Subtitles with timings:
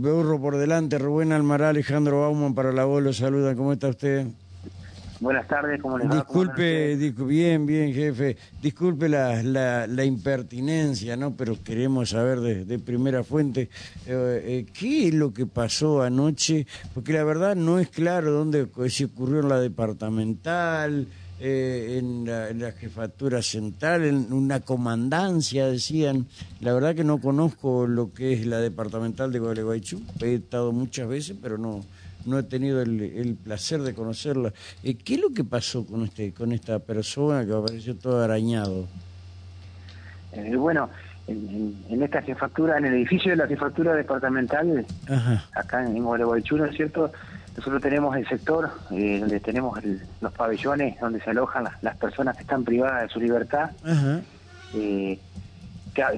[0.00, 4.26] Burro por delante, Rubén Almará, Alejandro Bauman para la voz, lo saluda, ¿cómo está usted?
[5.20, 6.14] Buenas tardes, ¿cómo les va?
[6.14, 8.38] Disculpe, bien, bien, jefe.
[8.62, 11.36] Disculpe la, la, impertinencia, ¿no?
[11.36, 13.68] Pero queremos saber de, primera fuente
[14.06, 18.66] eh, eh, qué es lo que pasó anoche, porque la verdad no es claro dónde
[18.88, 21.06] se ocurrió en la departamental,
[21.40, 22.26] eh, en,
[22.60, 26.26] la, jefatura central, en una comandancia, decían.
[26.60, 30.02] La verdad que no conozco lo que es la departamental de Gualeguaychú.
[30.20, 31.80] He estado muchas veces, pero no
[32.26, 34.52] no he tenido el, placer de conocerla.
[34.82, 38.86] Eh, ¿Qué es lo que pasó con este con esta persona que apareció todo arañado?
[40.32, 40.90] Eh, bueno,
[41.26, 44.84] en, esta jefatura, en el edificio de la jefatura departamental,
[45.54, 47.10] acá en Gualeguaychú, ¿no es cierto?
[47.56, 49.78] Nosotros tenemos el sector eh, donde tenemos
[50.20, 53.70] los pabellones donde se alojan las, personas que están privadas de su libertad.
[54.74, 55.18] Eh,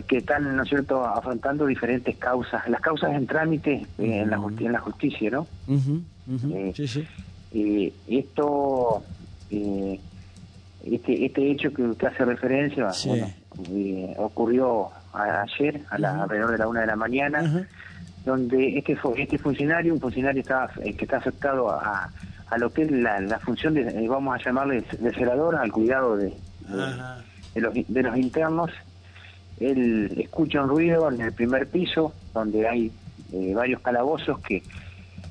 [0.07, 4.37] que, están, ¿no es cierto?, afrontando diferentes causas, las causas en trámite eh, en, la
[4.37, 5.47] en la justicia, ¿no?
[5.69, 7.05] Eh, sí, sí.
[7.53, 9.03] Eh, esto,
[9.51, 12.91] este, este hecho que usted hace referencia,
[14.19, 17.67] ocurrió ayer a la, alrededor de la una de la mañana,
[18.25, 22.11] donde este este funcionario, un funcionario está, que está afectado a,
[22.51, 26.17] a lo que es la, la función de, vamos a llamarle de celador, al cuidado
[26.17, 26.33] de,
[27.55, 28.71] de, los, de los internos,
[29.61, 32.93] él escucha un ruido en el primer piso, donde hay
[33.33, 34.63] eh, varios calabozos que,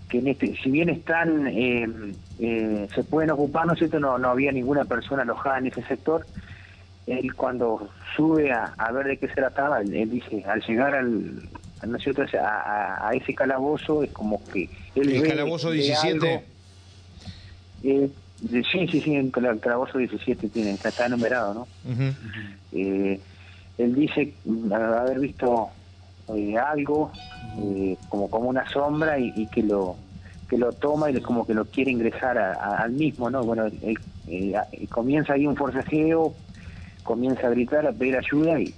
[0.10, 1.88] que en este, si bien están, eh,
[2.40, 4.00] eh, se pueden ocupar, ¿no es cierto?
[4.00, 6.26] No, no había ninguna persona alojada en ese sector.
[7.08, 11.50] Él cuando sube a, ver de qué se trataba, él, dice, al llegar al,
[11.86, 12.24] ¿no es cierto?
[12.40, 14.70] A, a, ese calabozo es como que...
[14.96, 16.46] ¿El calabozo 17?
[17.82, 21.68] sí, sí, sí, el calabozo 17 tiene, está, está numerado, ¿no?
[23.78, 24.34] él dice
[24.72, 25.70] haber visto
[26.36, 27.12] eh, algo
[27.58, 29.96] eh, como como una sombra y, que lo
[30.50, 34.54] que lo toma y como que lo quiere ingresar al mismo no bueno eh,
[34.90, 36.34] comienza ahí un forcejeo
[37.04, 38.74] comienza a gritar a pedir ayuda y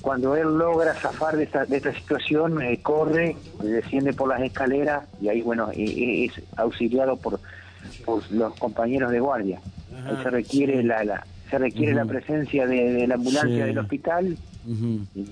[0.00, 5.28] cuando él logra zafar de esta, de esta situación corre desciende por las escaleras y
[5.28, 7.40] ahí bueno es auxiliado por,
[8.04, 9.60] por los compañeros de guardia
[10.06, 14.36] ahí se requiere la, la se requiere la presencia de, la ambulancia del hospital,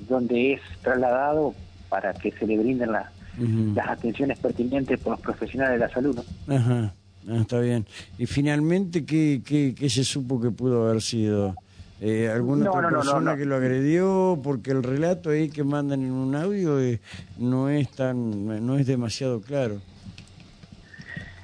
[0.08, 1.54] donde es trasladado
[1.88, 6.18] para que se le brinden las atenciones pertinentes por los profesionales de la salud.
[6.48, 6.94] Ajá,
[7.28, 7.86] ah, está bien.
[8.18, 11.54] Y finalmente, ¿qué, qué, se supo que pudo haber sido?
[12.00, 14.38] Eh, ¿Alguna otra persona que lo agredió?
[14.42, 17.00] Porque el relato ahí que mandan en un audio eh,
[17.38, 19.80] no es tan, no es demasiado claro.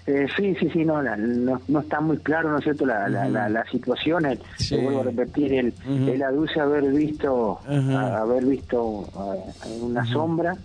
[0.06, 3.64] Eh, sí, sí, sí, no, no, está muy claro, ¿no es cierto?, la, la, la,
[3.70, 4.26] situación.
[4.26, 4.40] El,
[4.82, 9.08] vuelvo a repetir, él, él aduce haber visto, haber visto
[9.80, 10.56] una sombra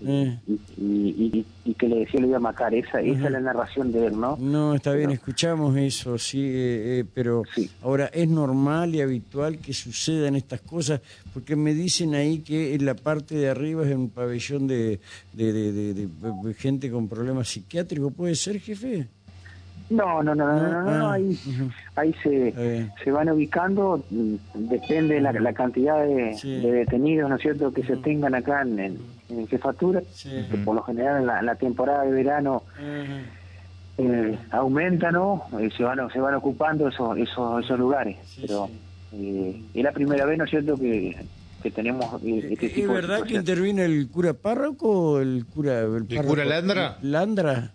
[0.00, 2.74] y, y, que le decía le iba a matar.
[2.74, 4.36] Esa, esa es la narración de él, ¿no?
[4.36, 7.42] No, está bien, escuchamos eso, sí, eh, eh, pero
[7.82, 11.00] ahora es normal y habitual que sucedan estas cosas,
[11.32, 15.00] porque me dicen ahí que en la parte de arriba es un pabellón de,
[15.32, 18.12] de, de, gente con problemas psiquiátricos.
[18.12, 19.08] ¿Puede ser, jefe?
[19.90, 21.38] No, no, no, no, no, no, ah, ahí,
[21.96, 27.72] ahí se, se van ubicando, mm, depende la, la cantidad de, detenidos, ¿no es cierto?,
[27.72, 32.12] que se tengan acá en, en, jefatura, que por lo general en la, temporada de
[32.12, 32.62] verano
[33.98, 38.70] eh, aumenta, ¿no?, eh, se van se van ocupando esos esos, esos lugares, pero
[39.12, 41.14] eh, es la primera vez, ¿no es cierto?, que,
[41.62, 45.80] que tenemos este tipo ¿Es verdad que interviene el cura párroco o el cura...
[45.80, 46.98] ¿El, ¿El cura Landra?
[47.02, 47.72] Landra.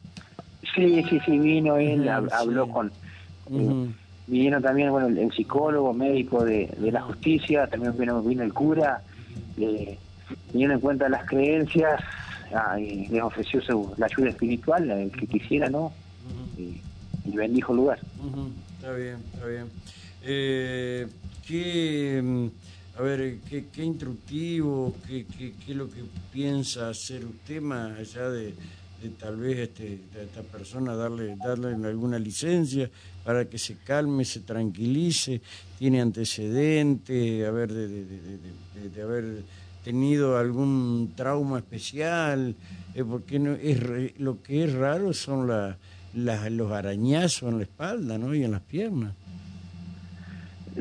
[0.76, 2.92] Sí, sí, sí, vino él, habló con...
[3.52, 3.90] Eh,
[4.28, 9.02] vino también bueno el, psicólogo, médico de, la justicia, también vino, vino el cura,
[9.58, 9.98] eh,
[10.52, 12.02] teniendo en cuenta las creencias,
[12.54, 13.62] ah, y les ofreció
[13.98, 15.92] la ayuda espiritual, el que quisiera, ¿no?
[16.58, 16.82] y,
[17.36, 18.00] bendijo el lugar.
[18.78, 19.66] Está bien, está bien.
[20.24, 21.08] Eh,
[21.48, 22.48] ¿qué, mm,
[22.98, 26.04] a ver, qué, qué instructivo, qué, qué, qué es lo que
[26.34, 28.54] piensa hacer usted más allá de
[29.02, 32.90] de tal vez este, a esta persona darle, darle alguna licencia
[33.24, 35.42] para que se calme, se tranquilice,
[35.78, 38.06] tiene antecedentes, haber de,
[38.94, 39.44] de, haber
[39.84, 42.56] tenido algún trauma especial,
[42.94, 45.78] eh, porque no, es lo que es raro son la,
[46.14, 48.36] los arañazos en la espalda ¿no?
[48.36, 49.14] y en las piernas.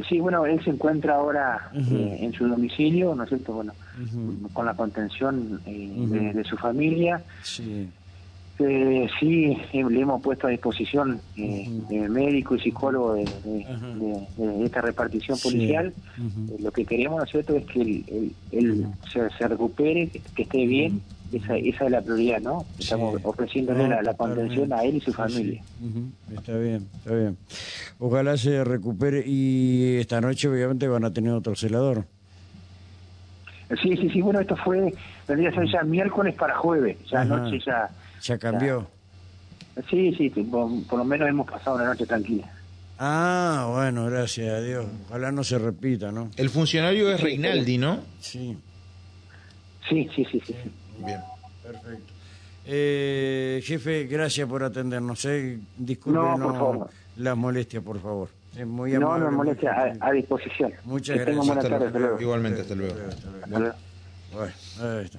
[0.08, 3.54] Sí, bueno, él se encuentra ahora eh, en su domicilio, ¿no es cierto?
[3.54, 3.72] Bueno,
[4.52, 7.22] con la contención eh, de, su familia.
[7.42, 7.88] Sí.
[8.60, 11.68] Eh, sí, le hemos puesto a disposición eh,
[12.08, 13.24] médico y psicólogo de,
[14.64, 15.92] esta repartición policial.
[16.18, 21.00] Eh, lo que queremos, ¿no es cierto?, es que él, se, recupere, que, esté bien,
[21.32, 22.64] esa, esa es la prioridad, ¿no?
[22.78, 23.20] Estamos Sí.
[23.22, 25.62] ofreciéndole No, la, contención a él y su familia.
[25.78, 26.34] sí.
[26.34, 27.36] Está bien, está bien.
[28.00, 32.06] Ojalá se recupere y esta noche obviamente van a tener otro celador.
[33.82, 34.92] Sí, sí, sí, bueno, esto fue,
[35.28, 37.88] vendría a ser ya miércoles para jueves, ya anoche ya...
[38.22, 38.88] Ya cambió.
[39.88, 42.50] Sí, sí, sí, por, por lo menos hemos pasado una noche tranquila.
[42.98, 44.86] Ah, bueno, gracias a Dios.
[45.06, 46.30] Ojalá no se repita, ¿no?
[46.36, 48.00] El funcionario es Reinaldi, ¿no?
[48.20, 48.56] Sí,
[49.88, 50.54] Sí, sí, sí, sí.
[50.62, 50.70] sí.
[51.04, 51.20] Bien.
[51.62, 52.12] perfecto.
[52.66, 55.24] Eh, jefe, gracias por atendernos.
[55.24, 55.58] Eh.
[55.78, 56.90] Discúlpenos No, por favor.
[57.16, 58.28] las molestias, por favor.
[58.56, 60.02] Es muy No, amable, no muy molestia, gentil.
[60.02, 60.72] a, a disposición.
[60.84, 61.48] Muchas que gracias.
[61.56, 61.86] Hasta luego.
[61.86, 62.20] hasta luego.
[62.20, 62.94] Igualmente, hasta luego.
[63.08, 63.44] Hasta luego.
[63.46, 63.74] Hasta luego.
[64.34, 64.52] Bueno,
[64.98, 65.16] ahí está.